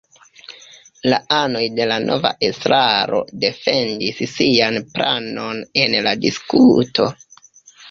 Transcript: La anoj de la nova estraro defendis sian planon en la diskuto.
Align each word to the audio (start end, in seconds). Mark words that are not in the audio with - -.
La 1.11 1.19
anoj 1.39 1.61
de 1.79 1.85
la 1.91 1.97
nova 2.05 2.31
estraro 2.47 3.21
defendis 3.45 4.23
sian 4.33 4.81
planon 4.97 5.63
en 5.85 6.01
la 6.09 6.17
diskuto. 6.27 7.11